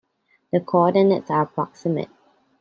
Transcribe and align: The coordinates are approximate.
The 0.51 0.59
coordinates 0.61 1.29
are 1.29 1.43
approximate. 1.43 2.09